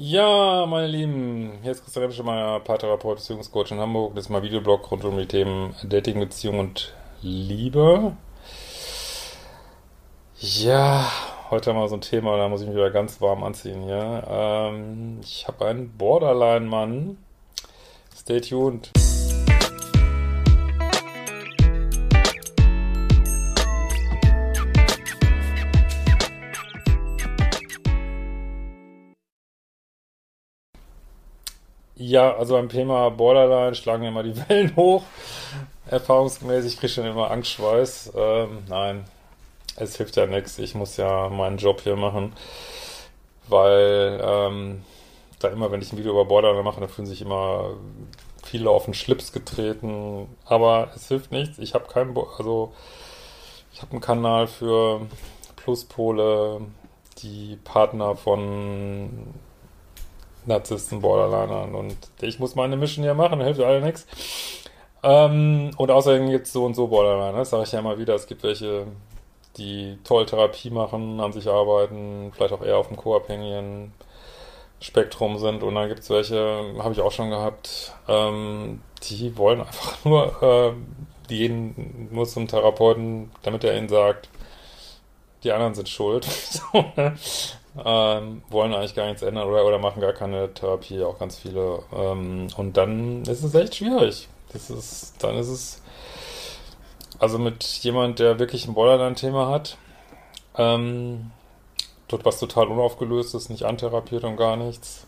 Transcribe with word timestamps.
Ja, 0.00 0.64
meine 0.66 0.86
Lieben, 0.86 1.58
hier 1.60 1.72
ist 1.72 1.82
Christian 1.82 2.04
Remsche, 2.04 2.22
meiner 2.22 2.60
Paartherapeut, 2.60 3.16
Beziehungscoach 3.16 3.72
in 3.72 3.80
Hamburg. 3.80 4.14
Das 4.14 4.26
ist 4.26 4.30
mein 4.30 4.44
Videoblog 4.44 4.88
rund 4.92 5.04
um 5.04 5.18
die 5.18 5.26
Themen 5.26 5.74
Dating, 5.82 6.20
Beziehung 6.20 6.60
und 6.60 6.94
Liebe. 7.20 8.12
Ja, 10.38 11.10
heute 11.50 11.70
haben 11.70 11.80
wir 11.80 11.88
so 11.88 11.96
ein 11.96 12.00
Thema, 12.00 12.36
da 12.36 12.48
muss 12.48 12.60
ich 12.60 12.68
mich 12.68 12.76
wieder 12.76 12.92
ganz 12.92 13.20
warm 13.20 13.42
anziehen 13.42 13.82
hier. 13.82 14.22
Ähm, 14.28 15.18
ich 15.20 15.48
habe 15.48 15.66
einen 15.66 15.90
Borderline-Mann. 15.98 17.18
Stay 18.14 18.40
tuned. 18.40 18.92
Ja, 32.00 32.36
also 32.36 32.54
beim 32.54 32.68
Thema 32.68 33.10
Borderline 33.10 33.74
schlagen 33.74 34.04
immer 34.04 34.22
die 34.22 34.36
Wellen 34.48 34.76
hoch. 34.76 35.02
Erfahrungsgemäß, 35.90 36.64
ich 36.64 36.76
kriege 36.76 36.92
schon 36.92 37.06
immer 37.06 37.30
Angstschweiß. 37.32 38.12
Ähm, 38.16 38.58
nein, 38.68 39.04
es 39.74 39.96
hilft 39.96 40.14
ja 40.16 40.26
nichts. 40.26 40.58
Ich 40.58 40.76
muss 40.76 40.96
ja 40.96 41.28
meinen 41.28 41.58
Job 41.58 41.80
hier 41.80 41.96
machen, 41.96 42.34
weil 43.48 44.20
ähm, 44.22 44.84
da 45.40 45.48
immer, 45.48 45.72
wenn 45.72 45.82
ich 45.82 45.92
ein 45.92 45.98
Video 45.98 46.12
über 46.12 46.24
Borderline 46.24 46.62
mache, 46.62 46.78
dann 46.78 46.88
fühlen 46.88 47.08
sich 47.08 47.20
immer 47.20 47.70
viele 48.44 48.70
auf 48.70 48.84
den 48.84 48.94
Schlips 48.94 49.32
getreten. 49.32 50.28
Aber 50.44 50.92
es 50.94 51.08
hilft 51.08 51.32
nichts. 51.32 51.58
Ich 51.58 51.74
habe 51.74 51.88
keinen, 51.88 52.14
Bo 52.14 52.28
also 52.38 52.72
ich 53.72 53.82
habe 53.82 53.92
einen 53.92 54.00
Kanal 54.00 54.46
für 54.46 55.00
Pluspole, 55.56 56.60
die 57.22 57.58
Partner 57.64 58.14
von 58.14 59.34
Narzissten, 60.48 61.00
Borderlinern 61.00 61.74
und 61.74 61.96
ich 62.20 62.38
muss 62.38 62.54
meine 62.54 62.76
Mission 62.76 63.04
ja 63.04 63.14
machen, 63.14 63.40
hilft 63.40 63.60
alle 63.60 63.80
nichts. 63.80 64.06
Ähm, 65.02 65.70
und 65.76 65.90
außerdem 65.90 66.28
gibt 66.30 66.46
es 66.46 66.52
so 66.52 66.64
und 66.64 66.74
so 66.74 66.88
Borderliner, 66.88 67.38
das 67.38 67.50
sage 67.50 67.62
ich 67.64 67.72
ja 67.72 67.78
immer 67.78 67.98
wieder. 67.98 68.14
Es 68.14 68.26
gibt 68.26 68.42
welche, 68.42 68.86
die 69.56 69.98
toll 70.04 70.26
Therapie 70.26 70.70
machen, 70.70 71.20
an 71.20 71.32
sich 71.32 71.48
arbeiten, 71.48 72.32
vielleicht 72.34 72.52
auch 72.52 72.62
eher 72.62 72.78
auf 72.78 72.88
dem 72.88 72.96
co-abhängigen 72.96 73.92
Spektrum 74.80 75.38
sind. 75.38 75.62
Und 75.62 75.74
dann 75.74 75.88
gibt 75.88 76.00
es 76.00 76.10
welche, 76.10 76.74
habe 76.78 76.92
ich 76.92 77.00
auch 77.00 77.12
schon 77.12 77.30
gehabt, 77.30 77.92
ähm, 78.08 78.80
die 79.04 79.36
wollen 79.36 79.60
einfach 79.60 79.96
nur, 80.04 80.42
äh, 80.42 80.72
gehen 81.28 82.08
nur 82.10 82.26
zum 82.26 82.48
Therapeuten, 82.48 83.30
damit 83.42 83.64
er 83.64 83.76
ihnen 83.76 83.88
sagt, 83.88 84.28
die 85.44 85.52
anderen 85.52 85.74
sind 85.74 85.88
schuld. 85.88 86.26
Ne? 86.96 87.16
Ähm, 87.84 88.42
wollen 88.48 88.74
eigentlich 88.74 88.94
gar 88.94 89.06
nichts 89.06 89.22
ändern 89.22 89.48
oder, 89.48 89.64
oder 89.64 89.78
machen 89.78 90.00
gar 90.00 90.12
keine 90.12 90.52
Therapie, 90.52 91.02
auch 91.02 91.18
ganz 91.18 91.38
viele. 91.38 91.82
Ähm, 91.92 92.48
und 92.56 92.76
dann 92.76 93.22
ist 93.22 93.42
es 93.42 93.54
echt 93.54 93.76
schwierig. 93.76 94.28
Das 94.52 94.70
ist, 94.70 95.22
dann 95.22 95.36
ist 95.36 95.48
es, 95.48 95.82
also 97.18 97.38
mit 97.38 97.64
jemand, 97.64 98.18
der 98.18 98.38
wirklich 98.38 98.66
ein 98.66 98.74
Borderline-Thema 98.74 99.48
hat, 99.48 99.76
ähm, 100.56 101.30
dort 102.08 102.24
was 102.24 102.40
total 102.40 102.68
unaufgelöst 102.68 103.34
ist, 103.34 103.50
nicht 103.50 103.64
antherapiert 103.64 104.24
und 104.24 104.36
gar 104.36 104.56
nichts. 104.56 105.06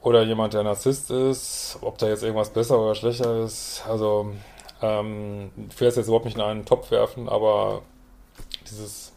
Oder 0.00 0.22
jemand, 0.22 0.54
der 0.54 0.62
Narzisst 0.62 1.10
ist, 1.10 1.78
ob 1.80 1.98
da 1.98 2.08
jetzt 2.08 2.22
irgendwas 2.22 2.50
besser 2.50 2.78
oder 2.78 2.94
schlechter 2.94 3.42
ist. 3.42 3.82
Also, 3.88 4.32
ähm, 4.80 5.50
ich 5.70 5.80
will 5.80 5.88
es 5.88 5.96
jetzt 5.96 6.06
überhaupt 6.06 6.26
nicht 6.26 6.36
in 6.36 6.42
einen 6.42 6.64
Topf 6.64 6.90
werfen, 6.90 7.28
aber 7.28 7.82
dieses 8.70 9.12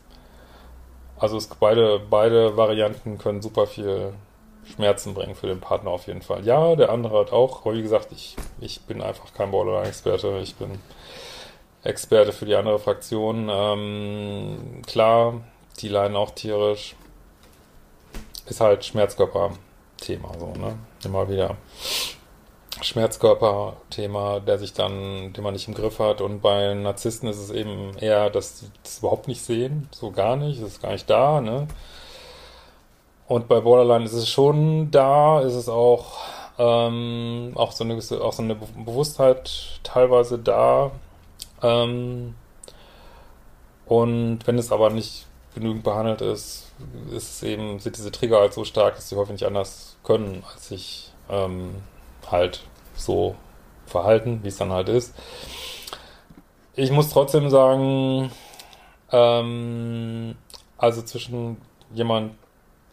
also 1.22 1.38
es, 1.38 1.48
beide, 1.48 2.00
beide 2.00 2.58
Varianten 2.58 3.20
können 3.20 3.42
super 3.42 3.68
viel 3.68 4.14
Schmerzen 4.74 5.14
bringen 5.14 5.36
für 5.36 5.48
den 5.48 5.60
Partner 5.60 5.92
auf 5.92 6.08
jeden 6.08 6.24
Fall. 6.24 6.46
Ja, 6.46 6.76
der 6.76 6.90
andere 6.90 7.20
hat 7.20 7.32
auch, 7.32 7.62
aber 7.62 7.76
wie 7.76 7.82
gesagt, 7.84 8.12
ich, 8.12 8.36
ich 8.60 8.82
bin 8.82 9.02
einfach 9.02 9.32
kein 9.34 9.52
Borderline-Experte. 9.52 10.40
Ich 10.42 10.56
bin 10.56 10.80
Experte 11.84 12.32
für 12.32 12.46
die 12.46 12.56
andere 12.56 12.80
Fraktion. 12.80 13.50
Ähm, 13.52 14.82
klar, 14.88 15.42
die 15.80 15.90
leiden 15.90 16.18
auch 16.18 16.32
tierisch. 16.32 16.96
Ist 18.48 18.60
halt 18.62 18.84
Schmerzkörper-Thema, 18.84 20.32
so, 20.40 20.48
ne? 20.60 20.78
Immer 21.06 21.30
wieder. 21.30 21.56
Schmerzkörper-Thema, 22.82 24.40
der 24.40 24.58
sich 24.58 24.74
dann, 24.74 25.34
den 25.34 25.44
man 25.44 25.54
nicht 25.54 25.68
im 25.68 25.74
Griff 25.74 26.00
hat. 26.00 26.22
Und 26.22 26.42
bei 26.42 26.74
Narzissten 26.74 27.30
ist 27.30 27.38
es 27.38 27.52
eben 27.52 27.98
eher, 27.98 28.30
dass 28.30 28.60
sie 28.60 28.68
das 28.84 29.00
überhaupt 29.00 29.28
nicht 29.28 29.42
sehen, 29.42 29.90
so 29.92 30.12
gar 30.12 30.36
nicht, 30.36 30.62
es 30.62 30.74
ist 30.74 30.82
gar 30.82 30.92
nicht 30.92 31.10
da, 31.10 31.42
ne? 31.42 31.68
Und 33.28 33.48
bei 33.48 33.62
Borderline 33.62 34.04
ist 34.04 34.14
es 34.14 34.28
schon 34.28 34.92
da, 34.92 35.40
ist 35.40 35.54
es 35.54 35.70
auch, 35.70 36.18
ähm, 36.58 37.54
auch 37.56 37.72
so 37.72 37.86
eine, 37.86 37.96
auch 37.96 38.34
so 38.34 38.44
eine 38.44 38.56
Bewusstheit 38.56 39.80
teilweise 39.84 40.38
da. 40.38 40.92
Ähm, 41.64 42.36
und 43.86 44.40
wenn 44.46 44.58
es 44.58 44.72
aber 44.72 44.90
nicht 44.90 45.28
genügend 45.54 45.84
behandelt 45.84 46.22
ist, 46.22 46.72
ist 47.16 47.44
eben, 47.44 47.80
sind 47.80 47.98
diese 47.98 48.12
Trigger 48.12 48.40
halt 48.40 48.54
so 48.54 48.66
stark, 48.66 48.96
dass 48.96 49.10
sie 49.10 49.16
häufig 49.16 49.34
nicht 49.34 49.46
anders 49.46 49.98
können, 50.04 50.44
als 50.54 50.68
sich 50.68 51.12
ähm, 51.30 51.76
halt 52.30 52.64
so 52.96 53.36
verhalten, 53.86 54.40
wie 54.44 54.48
es 54.48 54.58
dann 54.58 54.72
halt 54.72 54.90
ist. 54.90 55.14
Ich 56.76 56.92
muss 56.92 57.10
trotzdem 57.10 57.50
sagen, 57.50 58.32
ähm, 59.12 60.36
also 60.78 61.02
zwischen 61.02 61.58
jemand, 61.94 62.34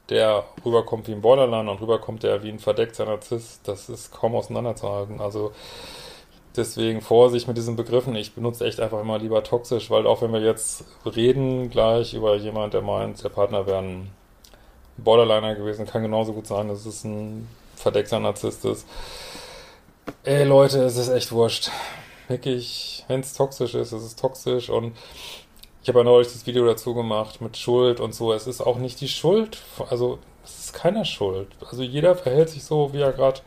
der 0.09 0.45
rüberkommt 0.65 1.07
wie 1.07 1.13
ein 1.13 1.21
Borderline 1.21 1.71
und 1.71 1.81
rüberkommt 1.81 2.23
der 2.23 2.43
wie 2.43 2.49
ein 2.49 2.59
verdeckter 2.59 3.05
Narzisst, 3.05 3.69
das 3.69 3.89
ist 3.89 4.11
kaum 4.11 4.35
auseinanderzuhalten. 4.35 5.21
Also 5.21 5.53
deswegen 6.57 7.01
Vorsicht 7.01 7.47
mit 7.47 7.57
diesen 7.57 7.77
Begriffen. 7.77 8.17
Ich 8.17 8.35
benutze 8.35 8.67
echt 8.67 8.81
einfach 8.81 9.01
immer 9.01 9.19
lieber 9.19 9.43
toxisch, 9.45 9.91
weil 9.91 10.07
auch 10.07 10.23
wenn 10.23 10.33
wir 10.33 10.41
jetzt 10.41 10.85
reden 11.07 11.71
gleich 11.71 12.15
über 12.15 12.37
jemand, 12.37 12.75
der 12.75 12.83
meint, 12.83 13.23
der 13.23 13.29
Partner 13.29 13.67
wäre 13.67 13.79
ein 13.79 14.11
Borderliner 14.97 15.55
gewesen, 15.55 15.87
kann 15.87 16.03
genauso 16.03 16.33
gut 16.33 16.47
sein, 16.47 16.69
dass 16.69 16.85
es 16.85 17.05
ein 17.05 17.49
verdeckter 17.77 18.19
Narzisst 18.19 18.65
ist. 18.65 18.87
Ey 20.25 20.45
Leute, 20.45 20.83
es 20.85 20.97
ist 20.97 21.09
echt 21.09 21.33
wurscht. 21.33 21.71
Wirklich, 22.29 23.05
wenn 23.09 23.21
es 23.21 23.35
toxisch 23.35 23.75
ist, 23.75 23.93
es 23.93 24.03
ist 24.03 24.19
toxisch 24.19 24.71
und 24.71 24.95
ich 25.83 25.89
habe 25.89 26.01
ja 26.01 26.05
neulich 26.05 26.29
das 26.29 26.47
Video 26.47 26.67
dazu 26.67 26.95
gemacht 26.95 27.41
mit 27.41 27.57
Schuld 27.57 28.01
und 28.01 28.15
so. 28.15 28.33
Es 28.33 28.47
ist 28.47 28.61
auch 28.61 28.79
nicht 28.79 29.01
die 29.01 29.09
Schuld, 29.09 29.63
also 29.91 30.19
es 30.45 30.59
ist 30.59 30.73
keiner 30.73 31.05
Schuld. 31.05 31.49
Also 31.71 31.83
jeder 31.83 32.15
verhält 32.15 32.51
sich 32.51 32.65
so, 32.65 32.93
wie 32.93 33.01
er 33.01 33.13
gerade 33.13 33.41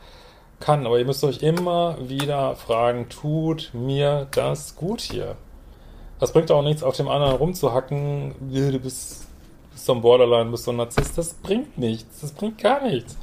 kann. 0.59 0.85
Aber 0.85 0.99
ihr 0.99 1.05
müsst 1.05 1.23
euch 1.23 1.41
immer 1.41 1.97
wieder 1.99 2.55
fragen, 2.55 3.09
tut 3.09 3.71
mir 3.73 4.27
das 4.31 4.75
gut 4.75 5.01
hier? 5.01 5.35
Das 6.19 6.31
bringt 6.33 6.51
auch 6.51 6.63
nichts, 6.63 6.83
auf 6.83 6.95
dem 6.95 7.07
anderen 7.07 7.35
rumzuhacken, 7.37 8.35
du 8.39 8.79
bist, 8.79 9.27
bist 9.71 9.85
so 9.85 9.93
ein 9.93 10.01
Borderline, 10.01 10.51
bist 10.51 10.65
so 10.65 10.71
ein 10.71 10.77
Narzisst. 10.77 11.17
Das 11.17 11.33
bringt 11.33 11.77
nichts. 11.77 12.21
Das 12.21 12.31
bringt 12.31 12.59
gar 12.59 12.81
nichts. 12.87 13.17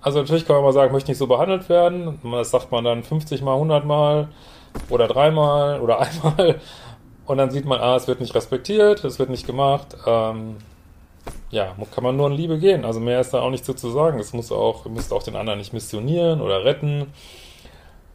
Also 0.00 0.20
natürlich 0.20 0.46
kann 0.46 0.56
man 0.56 0.64
mal 0.64 0.72
sagen, 0.72 0.92
möchte 0.92 1.10
nicht 1.10 1.18
so 1.18 1.26
behandelt 1.26 1.68
werden. 1.68 2.20
Das 2.30 2.50
sagt 2.50 2.70
man 2.70 2.84
dann 2.84 3.02
50 3.02 3.42
mal, 3.42 3.54
100 3.54 3.84
mal 3.84 4.28
oder 4.90 5.08
dreimal 5.08 5.80
oder 5.80 6.00
einmal. 6.00 6.60
Und 7.26 7.38
dann 7.38 7.50
sieht 7.50 7.64
man, 7.64 7.80
ah, 7.80 7.96
es 7.96 8.08
wird 8.08 8.20
nicht 8.20 8.34
respektiert, 8.34 9.04
es 9.04 9.18
wird 9.18 9.30
nicht 9.30 9.46
gemacht. 9.46 9.96
Ähm, 10.06 10.56
ja, 11.50 11.74
kann 11.94 12.04
man 12.04 12.16
nur 12.16 12.28
in 12.28 12.34
Liebe 12.34 12.58
gehen. 12.58 12.84
Also 12.84 13.00
mehr 13.00 13.20
ist 13.20 13.34
da 13.34 13.40
auch 13.40 13.50
nicht 13.50 13.64
so 13.64 13.72
zu 13.74 13.90
sagen. 13.90 14.18
Es 14.18 14.32
muss 14.32 14.52
auch, 14.52 14.86
ihr 14.86 14.92
müsst 14.92 15.12
auch 15.12 15.22
den 15.22 15.36
anderen 15.36 15.58
nicht 15.58 15.72
missionieren 15.72 16.40
oder 16.40 16.64
retten. 16.64 17.12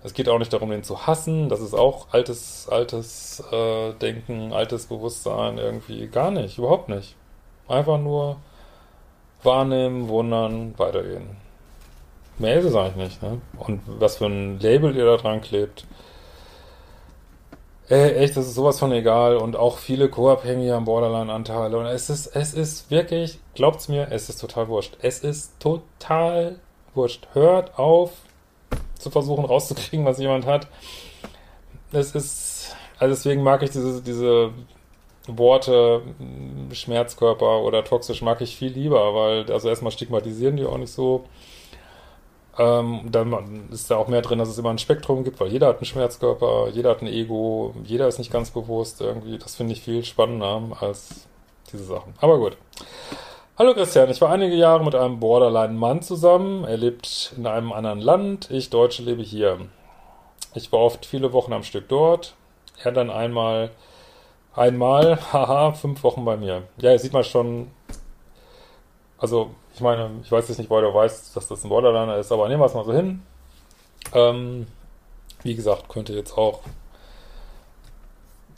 Es 0.03 0.13
geht 0.13 0.27
auch 0.29 0.39
nicht 0.39 0.51
darum, 0.51 0.69
den 0.69 0.83
zu 0.83 1.05
hassen. 1.07 1.49
Das 1.49 1.61
ist 1.61 1.73
auch 1.73 2.07
altes, 2.11 2.67
altes 2.69 3.43
äh, 3.51 3.93
Denken, 3.93 4.51
altes 4.51 4.87
Bewusstsein 4.87 5.57
irgendwie. 5.57 6.07
Gar 6.07 6.31
nicht, 6.31 6.57
überhaupt 6.57 6.89
nicht. 6.89 7.15
Einfach 7.67 7.99
nur 7.99 8.37
wahrnehmen, 9.43 10.09
wundern, 10.09 10.73
weitergehen. 10.77 11.42
Mehr 12.39 12.59
ist 12.59 12.65
es 12.65 12.75
eigentlich 12.75 12.95
nicht, 12.95 13.23
ne? 13.23 13.41
Und 13.57 13.81
was 13.85 14.17
für 14.17 14.25
ein 14.25 14.59
Label 14.59 14.95
ihr 14.95 15.05
da 15.05 15.17
dran 15.17 15.41
klebt, 15.41 15.85
Ey, 17.89 18.15
echt, 18.15 18.37
das 18.37 18.47
ist 18.47 18.55
sowas 18.55 18.79
von 18.79 18.93
egal 18.93 19.35
und 19.35 19.57
auch 19.57 19.77
viele 19.77 20.07
Co-Abhängige 20.07 20.73
haben 20.73 20.85
Borderline-Anteile 20.85 21.77
und 21.77 21.85
es 21.85 22.09
ist, 22.09 22.27
es 22.27 22.53
ist 22.53 22.89
wirklich, 22.89 23.39
glaubt's 23.55 23.89
mir, 23.89 24.07
es 24.09 24.29
ist 24.29 24.39
total 24.39 24.69
wurscht. 24.69 24.97
Es 25.01 25.19
ist 25.19 25.59
total 25.59 26.55
wurscht. 26.95 27.27
Hört 27.33 27.77
auf, 27.77 28.11
zu 28.97 29.11
versuchen 29.11 29.43
rauszukriegen, 29.43 30.05
was 30.05 30.17
jemand 30.17 30.45
hat. 30.45 30.67
Es 31.91 32.15
ist, 32.15 32.75
also 32.97 33.13
deswegen 33.13 33.43
mag 33.43 33.61
ich 33.63 33.71
diese, 33.71 34.01
diese 34.01 34.51
Worte 35.27 36.03
Schmerzkörper 36.71 37.59
oder 37.63 37.83
toxisch 37.83 38.21
mag 38.21 38.39
ich 38.39 38.55
viel 38.55 38.71
lieber, 38.71 39.13
weil, 39.13 39.51
also 39.51 39.67
erstmal 39.67 39.91
stigmatisieren 39.91 40.55
die 40.55 40.65
auch 40.65 40.77
nicht 40.77 40.93
so. 40.93 41.25
Ähm, 42.57 43.09
dann 43.11 43.69
ist 43.71 43.89
da 43.89 43.97
auch 43.97 44.07
mehr 44.07 44.21
drin, 44.21 44.37
dass 44.37 44.49
es 44.49 44.57
immer 44.57 44.69
ein 44.69 44.77
Spektrum 44.77 45.23
gibt, 45.23 45.39
weil 45.39 45.47
jeder 45.47 45.67
hat 45.67 45.77
einen 45.77 45.85
Schmerzkörper, 45.85 46.69
jeder 46.69 46.91
hat 46.91 47.01
ein 47.01 47.07
Ego, 47.07 47.73
jeder 47.83 48.07
ist 48.07 48.19
nicht 48.19 48.31
ganz 48.31 48.51
bewusst 48.51 49.01
irgendwie. 49.01 49.39
Das 49.39 49.55
finde 49.55 49.73
ich 49.73 49.81
viel 49.81 50.03
spannender 50.05 50.61
als 50.79 51.27
diese 51.71 51.85
Sachen. 51.85 52.13
Aber 52.19 52.37
gut. 52.37 52.57
Hallo 53.57 53.73
Christian, 53.73 54.09
ich 54.09 54.21
war 54.21 54.31
einige 54.31 54.55
Jahre 54.55 54.83
mit 54.83 54.95
einem 54.95 55.19
Borderline-Mann 55.19 56.01
zusammen. 56.01 56.63
Er 56.63 56.77
lebt 56.77 57.33
in 57.37 57.47
einem 57.47 57.71
anderen 57.71 58.01
Land. 58.01 58.51
Ich 58.51 58.69
Deutsche 58.69 59.03
lebe 59.03 59.23
hier. 59.23 59.59
Ich 60.53 60.71
war 60.71 60.79
oft 60.79 61.05
viele 61.05 61.33
Wochen 61.33 61.53
am 61.53 61.63
Stück 61.63 61.87
dort. 61.89 62.35
Er 62.83 62.91
dann 62.91 63.09
einmal, 63.09 63.71
einmal, 64.55 65.19
haha, 65.33 65.73
fünf 65.73 66.03
Wochen 66.03 66.23
bei 66.25 66.37
mir. 66.37 66.63
Ja, 66.77 66.97
sieht 66.97 67.13
man 67.13 67.23
schon, 67.23 67.71
also 69.17 69.51
ich 69.73 69.81
meine, 69.81 70.09
ich 70.23 70.31
weiß 70.31 70.47
jetzt 70.49 70.57
nicht, 70.57 70.69
wo 70.69 70.77
er 70.77 70.93
weiß, 70.93 71.33
dass 71.33 71.47
das 71.47 71.63
ein 71.63 71.69
Borderliner 71.69 72.17
ist, 72.17 72.31
aber 72.31 72.47
nehmen 72.47 72.61
wir 72.61 72.67
es 72.67 72.73
mal 72.73 72.85
so 72.85 72.93
hin. 72.93 73.23
Ähm, 74.13 74.67
wie 75.41 75.55
gesagt, 75.55 75.89
könnte 75.89 76.13
jetzt 76.13 76.37
auch 76.37 76.61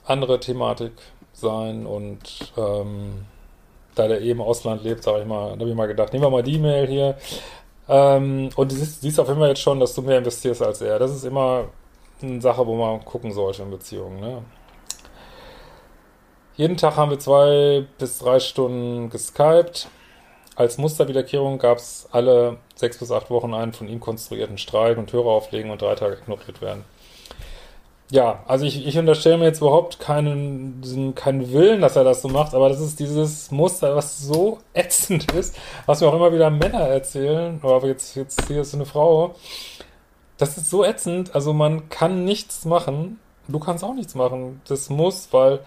andere 0.05 0.39
Thematik 0.39 0.93
sein 1.33 1.85
und 1.85 2.53
ähm, 2.57 3.25
da 3.95 4.07
der 4.07 4.21
eben 4.21 4.39
im 4.39 4.45
Ausland 4.45 4.83
lebt, 4.83 5.03
sage 5.03 5.21
ich 5.21 5.27
mal, 5.27 5.53
da 5.53 5.59
habe 5.59 5.69
ich 5.69 5.75
mal 5.75 5.87
gedacht, 5.87 6.11
nehmen 6.11 6.25
wir 6.25 6.29
mal 6.29 6.43
die 6.43 6.59
Mail 6.59 6.87
hier. 6.87 7.17
Ähm, 7.87 8.49
und 8.55 8.71
du 8.71 8.75
siehst, 8.75 9.01
siehst 9.01 9.19
auf 9.19 9.27
jeden 9.27 9.39
Fall 9.39 9.49
jetzt 9.49 9.61
schon, 9.61 9.79
dass 9.79 9.93
du 9.95 10.01
mehr 10.01 10.17
investierst 10.17 10.61
als 10.61 10.81
er. 10.81 10.99
Das 10.99 11.11
ist 11.11 11.23
immer 11.23 11.65
eine 12.21 12.41
Sache, 12.41 12.65
wo 12.65 12.75
man 12.75 13.03
gucken 13.05 13.31
sollte 13.31 13.63
in 13.63 13.71
Beziehungen. 13.71 14.19
Ne? 14.19 14.43
Jeden 16.55 16.77
Tag 16.77 16.95
haben 16.95 17.11
wir 17.11 17.19
zwei 17.19 17.85
bis 17.97 18.19
drei 18.19 18.39
Stunden 18.39 19.09
geskypt. 19.09 19.87
Als 20.55 20.77
Musterwiederkehrung 20.77 21.57
gab 21.57 21.77
es 21.77 22.07
alle 22.11 22.57
sechs 22.75 22.97
bis 22.97 23.11
acht 23.11 23.29
Wochen 23.29 23.53
einen 23.53 23.73
von 23.73 23.89
ihm 23.89 23.99
konstruierten 23.99 24.57
Streik 24.57 24.97
und 24.97 25.11
Hörer 25.11 25.27
auflegen 25.27 25.69
und 25.69 25.81
drei 25.81 25.95
Tage 25.95 26.15
ignoriert 26.15 26.61
werden. 26.61 26.85
Ja, 28.11 28.43
also 28.47 28.65
ich, 28.65 28.85
ich 28.85 28.97
unterstelle 28.97 29.37
mir 29.39 29.45
jetzt 29.45 29.61
überhaupt 29.61 29.99
keinen, 29.99 31.13
keinen 31.15 31.51
Willen, 31.51 31.81
dass 31.81 31.95
er 31.95 32.03
das 32.03 32.21
so 32.21 32.29
macht, 32.29 32.53
aber 32.53 32.69
das 32.69 32.79
ist 32.79 32.99
dieses 32.99 33.49
Muster, 33.49 33.95
was 33.95 34.19
so 34.19 34.59
ätzend 34.73 35.31
ist, 35.33 35.57
was 35.87 36.01
mir 36.01 36.07
auch 36.07 36.13
immer 36.13 36.31
wieder 36.31 36.51
Männer 36.51 36.81
erzählen, 36.81 37.59
oder 37.63 37.85
jetzt, 37.87 38.15
jetzt 38.15 38.47
hier 38.47 38.61
ist 38.61 38.75
eine 38.75 38.85
Frau. 38.85 39.33
Das 40.37 40.57
ist 40.57 40.69
so 40.69 40.85
ätzend, 40.85 41.33
also 41.33 41.51
man 41.51 41.89
kann 41.89 42.25
nichts 42.25 42.63
machen, 42.65 43.19
du 43.47 43.59
kannst 43.59 43.83
auch 43.83 43.95
nichts 43.95 44.13
machen. 44.15 44.61
Das 44.67 44.89
muss, 44.89 45.29
weil 45.31 45.59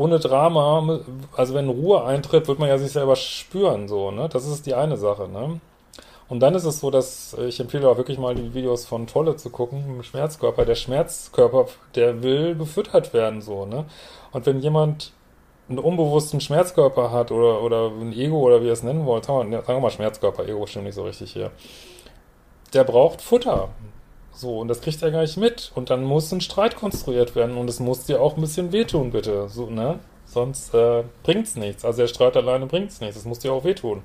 ohne 0.00 0.18
Drama, 0.18 1.00
also 1.36 1.52
wenn 1.52 1.68
Ruhe 1.68 2.02
eintritt, 2.04 2.48
wird 2.48 2.58
man 2.58 2.70
ja 2.70 2.78
sich 2.78 2.90
selber 2.90 3.16
spüren, 3.16 3.86
so, 3.86 4.10
ne? 4.10 4.30
Das 4.30 4.46
ist 4.46 4.64
die 4.64 4.72
eine 4.72 4.96
Sache, 4.96 5.28
ne? 5.28 5.60
Und 6.26 6.40
dann 6.40 6.54
ist 6.54 6.64
es 6.64 6.80
so, 6.80 6.90
dass 6.90 7.36
ich 7.46 7.60
empfehle 7.60 7.86
auch 7.86 7.98
wirklich 7.98 8.18
mal 8.18 8.34
die 8.34 8.54
Videos 8.54 8.86
von 8.86 9.06
Tolle 9.06 9.36
zu 9.36 9.50
gucken, 9.50 9.84
im 9.86 10.02
Schmerzkörper. 10.02 10.64
Der 10.64 10.74
Schmerzkörper, 10.74 11.66
der 11.96 12.22
will 12.22 12.54
befüttert 12.54 13.12
werden, 13.12 13.42
so, 13.42 13.66
ne? 13.66 13.84
Und 14.32 14.46
wenn 14.46 14.60
jemand 14.60 15.12
einen 15.68 15.78
unbewussten 15.78 16.40
Schmerzkörper 16.40 17.12
hat 17.12 17.30
oder, 17.30 17.62
oder 17.62 17.88
ein 17.88 18.14
Ego 18.14 18.38
oder 18.38 18.62
wie 18.62 18.68
ihr 18.68 18.72
es 18.72 18.82
nennen 18.82 19.04
wollt, 19.04 19.26
sagen 19.26 19.50
wir 19.50 19.80
mal 19.80 19.90
Schmerzkörper, 19.90 20.48
Ego 20.48 20.64
stimmt 20.66 20.86
nicht 20.86 20.94
so 20.94 21.04
richtig 21.04 21.30
hier. 21.30 21.50
Der 22.72 22.84
braucht 22.84 23.20
Futter. 23.20 23.68
So, 24.32 24.58
und 24.58 24.68
das 24.68 24.80
kriegt 24.80 25.02
er 25.02 25.10
gar 25.10 25.22
nicht 25.22 25.36
mit. 25.36 25.72
Und 25.74 25.90
dann 25.90 26.04
muss 26.04 26.32
ein 26.32 26.40
Streit 26.40 26.76
konstruiert 26.76 27.34
werden 27.34 27.56
und 27.56 27.68
es 27.68 27.80
muss 27.80 28.04
dir 28.04 28.20
auch 28.20 28.36
ein 28.36 28.40
bisschen 28.40 28.72
wehtun, 28.72 29.10
bitte. 29.10 29.48
So, 29.48 29.66
ne? 29.66 29.98
Sonst 30.26 30.74
äh, 30.74 31.02
bringt's 31.22 31.56
nichts. 31.56 31.84
Also 31.84 32.02
der 32.02 32.08
Streit 32.08 32.36
alleine 32.36 32.66
bringt's 32.66 33.00
nichts. 33.00 33.16
Es 33.16 33.24
muss 33.24 33.40
dir 33.40 33.52
auch 33.52 33.64
wehtun. 33.64 34.02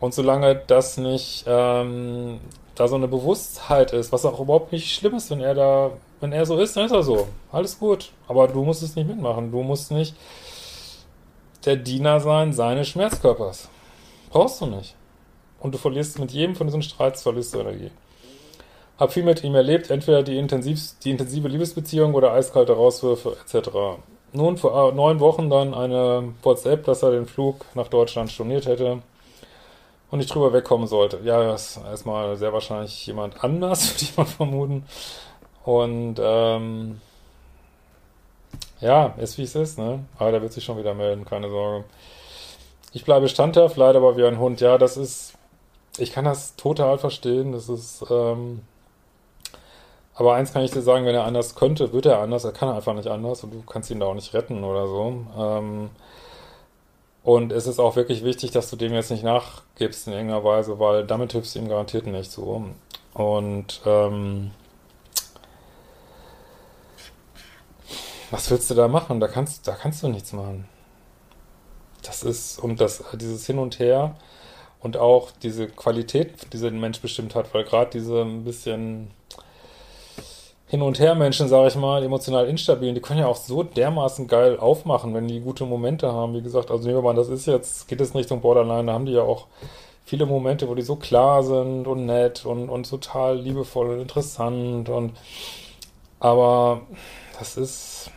Und 0.00 0.14
solange 0.14 0.56
das 0.66 0.96
nicht 0.96 1.44
ähm, 1.46 2.40
da 2.74 2.88
so 2.88 2.96
eine 2.96 3.08
Bewusstheit 3.08 3.92
ist, 3.92 4.10
was 4.10 4.24
auch 4.24 4.40
überhaupt 4.40 4.72
nicht 4.72 4.92
schlimm 4.92 5.14
ist, 5.14 5.30
wenn 5.30 5.40
er 5.40 5.54
da, 5.54 5.92
wenn 6.20 6.32
er 6.32 6.46
so 6.46 6.58
ist, 6.58 6.76
dann 6.76 6.86
ist 6.86 6.92
er 6.92 7.02
so. 7.02 7.28
Alles 7.52 7.78
gut. 7.78 8.10
Aber 8.26 8.48
du 8.48 8.64
musst 8.64 8.82
es 8.82 8.96
nicht 8.96 9.06
mitmachen. 9.06 9.52
Du 9.52 9.62
musst 9.62 9.92
nicht 9.92 10.16
der 11.64 11.76
Diener 11.76 12.20
sein 12.20 12.52
seines 12.52 12.88
Schmerzkörpers. 12.88 13.68
Brauchst 14.30 14.60
du 14.60 14.66
nicht. 14.66 14.96
Und 15.60 15.74
du 15.74 15.78
verlierst 15.78 16.18
mit 16.18 16.32
jedem 16.32 16.56
von 16.56 16.66
diesen 16.66 16.82
Streits 16.82 17.22
verlierst 17.22 17.54
du 17.54 17.60
Energie. 17.60 17.90
Hab 19.02 19.12
viel 19.12 19.24
mit 19.24 19.42
ihm 19.42 19.56
erlebt, 19.56 19.90
entweder 19.90 20.22
die, 20.22 20.38
intensiv, 20.38 20.80
die 21.02 21.10
intensive 21.10 21.48
Liebesbeziehung 21.48 22.14
oder 22.14 22.34
eiskalte 22.34 22.74
Rauswürfe 22.74 23.36
etc. 23.44 23.70
Nun 24.32 24.56
vor 24.56 24.92
neun 24.92 25.18
Wochen 25.18 25.50
dann 25.50 25.74
eine 25.74 26.32
WhatsApp, 26.44 26.84
dass 26.84 27.02
er 27.02 27.10
den 27.10 27.26
Flug 27.26 27.66
nach 27.74 27.88
Deutschland 27.88 28.30
storniert 28.30 28.66
hätte 28.66 29.02
und 30.12 30.18
nicht 30.20 30.32
drüber 30.32 30.52
wegkommen 30.52 30.86
sollte. 30.86 31.18
Ja, 31.24 31.42
das 31.42 31.78
ist 31.78 31.84
erstmal 31.84 32.36
sehr 32.36 32.52
wahrscheinlich 32.52 33.04
jemand 33.04 33.42
anders, 33.42 33.90
würde 33.92 34.04
ich 34.04 34.16
mal 34.16 34.24
vermuten. 34.24 34.86
Und 35.64 36.20
ähm, 36.22 37.00
ja, 38.80 39.14
ist 39.18 39.36
wie 39.36 39.42
es 39.42 39.56
ist, 39.56 39.78
ne? 39.78 40.04
Aber 40.16 40.30
der 40.30 40.42
wird 40.42 40.52
sich 40.52 40.62
schon 40.62 40.78
wieder 40.78 40.94
melden, 40.94 41.24
keine 41.24 41.50
Sorge. 41.50 41.86
Ich 42.92 43.04
bleibe 43.04 43.28
standhaft, 43.28 43.76
leider 43.76 43.98
aber 43.98 44.16
wie 44.16 44.24
ein 44.24 44.38
Hund. 44.38 44.60
Ja, 44.60 44.78
das 44.78 44.96
ist, 44.96 45.32
ich 45.98 46.12
kann 46.12 46.24
das 46.24 46.54
total 46.54 46.98
verstehen. 46.98 47.50
Das 47.50 47.68
ist, 47.68 48.04
ähm, 48.08 48.60
aber 50.14 50.34
eins 50.34 50.52
kann 50.52 50.62
ich 50.62 50.70
dir 50.70 50.82
sagen, 50.82 51.06
wenn 51.06 51.14
er 51.14 51.24
anders 51.24 51.54
könnte, 51.54 51.92
wird 51.92 52.06
er 52.06 52.18
anders. 52.18 52.44
Er 52.44 52.52
kann 52.52 52.68
einfach 52.68 52.94
nicht 52.94 53.08
anders 53.08 53.44
und 53.44 53.54
du 53.54 53.62
kannst 53.62 53.90
ihn 53.90 54.00
da 54.00 54.06
auch 54.06 54.14
nicht 54.14 54.34
retten 54.34 54.62
oder 54.62 54.86
so. 54.86 55.26
Ähm, 55.38 55.90
und 57.22 57.52
es 57.52 57.66
ist 57.66 57.78
auch 57.78 57.96
wirklich 57.96 58.24
wichtig, 58.24 58.50
dass 58.50 58.68
du 58.68 58.76
dem 58.76 58.92
jetzt 58.92 59.10
nicht 59.10 59.22
nachgibst 59.24 60.06
in 60.06 60.12
irgendeiner 60.12 60.44
Weise, 60.44 60.78
weil 60.78 61.06
damit 61.06 61.32
hilfst 61.32 61.54
du 61.54 61.60
ihm 61.60 61.68
garantiert 61.68 62.06
nicht 62.06 62.30
so. 62.30 62.64
Und 63.14 63.80
ähm, 63.86 64.50
was 68.30 68.50
willst 68.50 68.70
du 68.70 68.74
da 68.74 68.88
machen? 68.88 69.20
Da 69.20 69.28
kannst, 69.28 69.66
da 69.68 69.72
kannst 69.72 70.02
du 70.02 70.08
nichts 70.08 70.32
machen. 70.32 70.68
Das 72.02 72.22
ist, 72.22 72.58
und 72.58 72.80
das, 72.80 73.04
dieses 73.14 73.46
Hin 73.46 73.58
und 73.58 73.78
Her 73.78 74.16
und 74.80 74.96
auch 74.96 75.30
diese 75.30 75.68
Qualität, 75.68 76.42
die 76.42 76.50
dieser 76.50 76.70
Mensch 76.70 77.00
bestimmt 77.00 77.34
hat, 77.34 77.54
weil 77.54 77.64
gerade 77.64 77.90
diese 77.92 78.22
ein 78.22 78.44
bisschen 78.44 79.12
hin 80.72 80.80
und 80.80 80.98
her 80.98 81.14
Menschen, 81.14 81.48
sage 81.48 81.68
ich 81.68 81.76
mal, 81.76 82.02
emotional 82.02 82.46
instabil, 82.48 82.94
die 82.94 83.02
können 83.02 83.20
ja 83.20 83.26
auch 83.26 83.36
so 83.36 83.62
dermaßen 83.62 84.26
geil 84.26 84.58
aufmachen, 84.58 85.12
wenn 85.12 85.28
die 85.28 85.40
gute 85.40 85.66
Momente 85.66 86.10
haben. 86.10 86.32
Wie 86.32 86.40
gesagt, 86.40 86.70
also 86.70 86.84
nehmen 86.84 86.96
wir 86.96 87.02
mal, 87.02 87.14
das 87.14 87.28
ist 87.28 87.44
jetzt, 87.44 87.88
geht 87.88 88.00
es 88.00 88.12
in 88.12 88.16
Richtung 88.16 88.40
Borderline, 88.40 88.86
da 88.86 88.94
haben 88.94 89.04
die 89.04 89.12
ja 89.12 89.20
auch 89.20 89.48
viele 90.06 90.24
Momente, 90.24 90.66
wo 90.70 90.74
die 90.74 90.80
so 90.80 90.96
klar 90.96 91.42
sind 91.42 91.86
und 91.86 92.06
nett 92.06 92.46
und, 92.46 92.70
und 92.70 92.88
total 92.88 93.38
liebevoll 93.38 93.90
und 93.90 94.00
interessant 94.00 94.88
und 94.88 95.12
aber 96.20 96.80
das 97.38 97.58
ist 97.58 98.10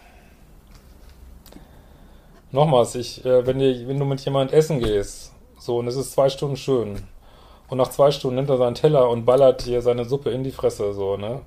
nochmals, 2.53 2.95
ich, 2.95 3.25
äh, 3.25 3.45
wenn, 3.45 3.59
die, 3.59 3.85
wenn 3.85 4.00
du 4.00 4.05
mit 4.05 4.24
jemand 4.24 4.53
essen 4.53 4.79
gehst, 4.79 5.33
so 5.59 5.79
und 5.79 5.88
es 5.88 5.97
ist 5.97 6.13
zwei 6.13 6.29
Stunden 6.29 6.55
schön 6.55 7.03
und 7.67 7.77
nach 7.77 7.89
zwei 7.89 8.12
Stunden 8.12 8.38
nimmt 8.38 8.50
er 8.50 8.57
seinen 8.57 8.75
Teller 8.75 9.09
und 9.09 9.25
ballert 9.25 9.65
dir 9.65 9.81
seine 9.81 10.05
Suppe 10.05 10.29
in 10.29 10.45
die 10.45 10.51
Fresse, 10.51 10.93
so, 10.93 11.17
ne? 11.17 11.41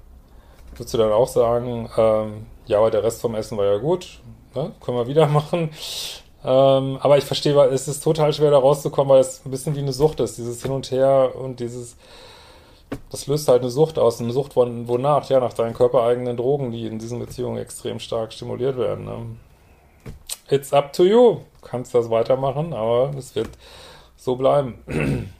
Würdest 0.79 0.95
du 0.95 0.99
dann 0.99 1.13
auch 1.13 1.29
sagen, 1.29 1.91
ähm, 1.97 2.47
ja, 2.67 2.79
aber 2.79 2.91
der 2.91 3.03
Rest 3.03 3.21
vom 3.21 3.35
Essen 3.35 3.59
war 3.59 3.65
ja 3.65 3.79
gut, 3.79 4.21
ne? 4.55 4.73
können 4.81 4.97
wir 4.97 5.09
wieder 5.09 5.27
machen. 5.29 5.71
Ähm, 6.45 6.99
aber 7.01 7.19
ich 7.19 7.25
verstehe, 7.25 7.55
es 7.67 7.89
ist 7.89 8.03
total 8.03 8.33
schwer 8.33 8.53
da 8.53 8.59
rauszukommen, 8.59 9.13
weil 9.13 9.21
es 9.21 9.45
ein 9.45 9.51
bisschen 9.51 9.75
wie 9.75 9.81
eine 9.81 9.93
Sucht 9.93 10.21
ist, 10.21 10.39
dieses 10.39 10.63
Hin 10.63 10.71
und 10.71 10.91
Her 10.91 11.33
und 11.35 11.59
dieses, 11.59 11.97
das 13.11 13.27
löst 13.27 13.49
halt 13.49 13.63
eine 13.63 13.71
Sucht 13.71 13.99
aus. 13.99 14.21
Eine 14.21 14.33
Sucht 14.33 14.53
von, 14.53 14.87
wonach? 14.87 15.29
Ja, 15.29 15.41
nach 15.41 15.53
deinen 15.53 15.75
körpereigenen 15.75 16.37
Drogen, 16.37 16.71
die 16.71 16.87
in 16.87 16.99
diesen 16.99 17.19
Beziehungen 17.19 17.59
extrem 17.59 17.99
stark 17.99 18.33
stimuliert 18.33 18.79
werden. 18.79 19.05
Ne? 19.05 19.27
It's 20.49 20.73
up 20.73 20.93
to 20.93 21.05
you. 21.05 21.41
Du 21.61 21.69
kannst 21.69 21.95
das 21.95 22.09
weitermachen, 22.09 22.73
aber 22.73 23.11
es 23.19 23.35
wird 23.35 23.51
so 24.17 24.37
bleiben. 24.37 24.79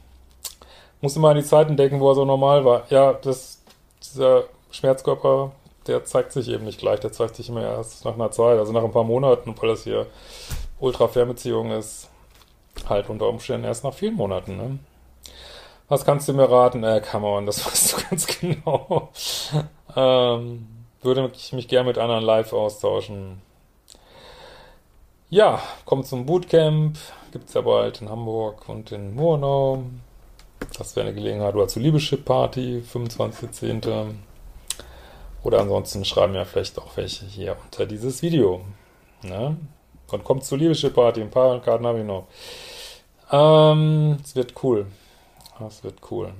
Muss 1.01 1.15
immer 1.15 1.29
an 1.29 1.37
die 1.37 1.43
Zeiten 1.43 1.77
denken, 1.77 2.01
wo 2.01 2.11
er 2.11 2.15
so 2.15 2.25
normal 2.25 2.65
war. 2.65 2.83
Ja, 2.89 3.13
das, 3.13 3.61
dieser 4.03 4.43
Schmerzkörper, 4.71 5.51
der 5.87 6.03
zeigt 6.05 6.31
sich 6.31 6.49
eben 6.49 6.65
nicht 6.65 6.79
gleich, 6.79 6.99
der 6.99 7.11
zeigt 7.11 7.35
sich 7.35 7.49
immer 7.49 7.63
erst 7.63 8.05
nach 8.05 8.13
einer 8.13 8.31
Zeit, 8.31 8.59
also 8.59 8.71
nach 8.71 8.83
ein 8.83 8.91
paar 8.91 9.03
Monaten, 9.03 9.55
weil 9.59 9.69
das 9.69 9.83
hier 9.83 10.05
Ultra-Fernbeziehung 10.79 11.71
ist, 11.71 12.09
halt 12.87 13.09
unter 13.09 13.27
Umständen 13.27 13.65
erst 13.65 13.83
nach 13.83 13.93
vielen 13.93 14.15
Monaten, 14.15 14.57
ne? 14.57 14.79
Was 15.87 16.05
kannst 16.05 16.27
du 16.29 16.33
mir 16.33 16.49
raten? 16.49 16.83
Äh, 16.83 17.01
come 17.01 17.25
on, 17.25 17.47
das 17.47 17.65
weißt 17.65 17.93
du 17.93 18.09
ganz 18.09 18.27
genau. 18.27 19.09
ähm, 19.95 20.67
würde 21.01 21.31
ich 21.33 21.53
mich 21.53 21.67
gerne 21.67 21.87
mit 21.87 21.97
anderen 21.97 22.23
live 22.23 22.53
austauschen. 22.53 23.41
Ja, 25.31 25.61
kommt 25.85 26.07
zum 26.07 26.25
Bootcamp. 26.25 26.97
Gibt 27.31 27.47
es 27.47 27.53
ja 27.53 27.61
bald 27.61 28.01
in 28.01 28.09
Hamburg 28.09 28.67
und 28.67 28.91
in 28.91 29.15
Murnau. 29.15 29.83
Das 30.77 30.95
wäre 30.95 31.07
eine 31.07 31.15
Gelegenheit. 31.15 31.55
Oder 31.55 31.67
zur 31.67 31.81
Liebeschip 31.81 32.25
Party, 32.25 32.83
25.10. 32.91 34.13
Oder 35.43 35.59
ansonsten 35.59 36.03
schreiben 36.05 36.35
ja 36.35 36.45
vielleicht 36.45 36.77
auch 36.79 36.97
welche 36.97 37.25
hier 37.25 37.55
unter 37.63 37.85
dieses 37.85 38.21
Video. 38.21 38.61
Ne? 39.21 39.57
Und 40.11 40.23
kommt 40.23 40.43
zur 40.43 40.57
Liebeschip 40.57 40.93
Party. 40.93 41.21
Ein 41.21 41.29
paar 41.29 41.59
Karten 41.61 41.85
habe 41.85 41.99
ich 41.99 42.05
noch. 42.05 42.27
Ähm, 43.31 44.17
es 44.23 44.35
wird 44.35 44.53
cool. 44.63 44.87
Es 45.67 45.83
wird 45.83 45.99
cool. 46.09 46.33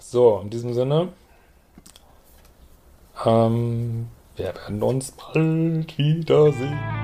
So, 0.00 0.40
in 0.42 0.50
diesem 0.50 0.74
Sinne. 0.74 1.08
Ähm, 3.24 4.08
wir 4.36 4.46
werden 4.46 4.82
uns 4.82 5.12
bald 5.12 5.96
wiedersehen. 5.96 7.03